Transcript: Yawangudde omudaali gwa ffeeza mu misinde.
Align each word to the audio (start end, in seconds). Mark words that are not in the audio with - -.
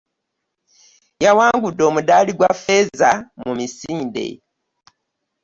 Yawangudde 1.23 1.83
omudaali 1.89 2.31
gwa 2.37 2.51
ffeeza 2.55 3.11
mu 3.43 3.51
misinde. 3.59 4.25